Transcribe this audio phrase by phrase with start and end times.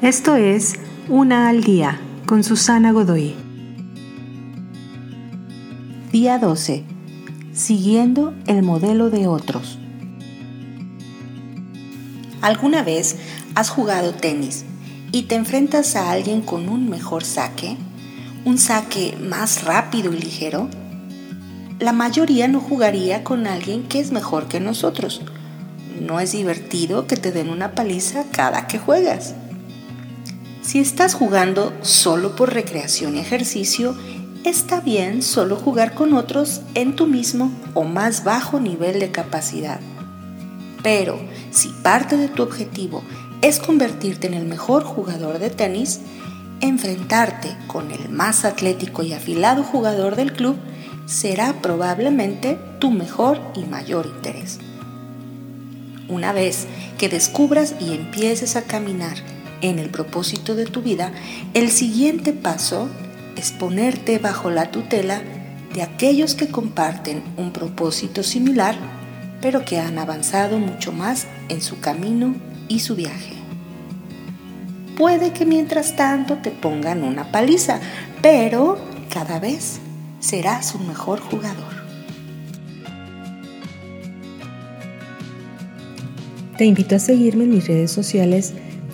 [0.00, 0.74] Esto es
[1.08, 3.34] Una al Día con Susana Godoy.
[6.12, 6.84] Día 12.
[7.52, 9.80] Siguiendo el modelo de otros.
[12.42, 13.16] ¿Alguna vez
[13.56, 14.64] has jugado tenis
[15.10, 17.76] y te enfrentas a alguien con un mejor saque?
[18.44, 20.68] ¿Un saque más rápido y ligero?
[21.80, 25.22] La mayoría no jugaría con alguien que es mejor que nosotros.
[26.00, 29.34] No es divertido que te den una paliza cada que juegas.
[30.68, 33.96] Si estás jugando solo por recreación y ejercicio,
[34.44, 39.80] está bien solo jugar con otros en tu mismo o más bajo nivel de capacidad.
[40.82, 41.18] Pero
[41.52, 43.02] si parte de tu objetivo
[43.40, 46.00] es convertirte en el mejor jugador de tenis,
[46.60, 50.56] enfrentarte con el más atlético y afilado jugador del club
[51.06, 54.58] será probablemente tu mejor y mayor interés.
[56.10, 56.66] Una vez
[56.98, 59.16] que descubras y empieces a caminar
[59.60, 61.12] en el propósito de tu vida,
[61.54, 62.88] el siguiente paso
[63.36, 65.22] es ponerte bajo la tutela
[65.74, 68.76] de aquellos que comparten un propósito similar,
[69.40, 72.34] pero que han avanzado mucho más en su camino
[72.68, 73.34] y su viaje.
[74.96, 77.78] Puede que mientras tanto te pongan una paliza,
[78.20, 78.78] pero
[79.12, 79.78] cada vez
[80.18, 81.78] serás un mejor jugador.
[86.56, 88.54] Te invito a seguirme en mis redes sociales